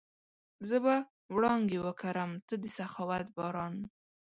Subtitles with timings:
[0.67, 0.95] زه به
[1.35, 3.73] وړانګې وکرم، ته د سخاوت باران